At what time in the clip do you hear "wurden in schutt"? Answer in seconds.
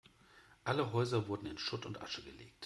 1.27-1.85